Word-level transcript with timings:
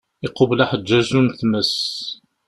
Iqubel 0.27 0.63
aḥeǧǧaju 0.65 1.19
n 1.21 1.27
tmes. 1.39 1.75